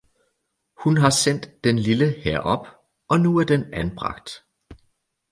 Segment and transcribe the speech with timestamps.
[0.83, 2.67] Hun har sendt den lille herop,
[3.09, 4.29] og nu er den anbragt